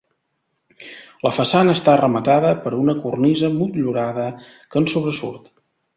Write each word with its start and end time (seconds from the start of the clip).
La 1.27 1.31
façana 1.35 1.75
està 1.79 1.95
rematada 2.01 2.55
per 2.63 2.73
una 2.79 2.95
cornisa 3.05 3.53
motllurada 3.59 4.29
que 4.75 4.85
sobresurt. 4.95 5.47